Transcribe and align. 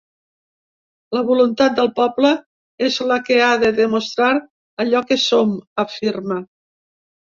La 1.17 1.21
voluntat 1.27 1.75
del 1.81 1.91
poble 1.99 2.33
és 2.89 2.99
la 3.13 3.19
que 3.29 3.39
ha 3.45 3.53
de 3.67 3.73
demostrar 3.85 4.35
allò 4.85 5.07
que 5.09 5.23
som, 5.31 5.57
afirma. 5.89 6.45